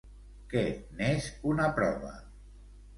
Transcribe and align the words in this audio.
Què 0.53 0.63
n'és 1.03 1.29
una 1.55 1.71
prova? 1.79 2.15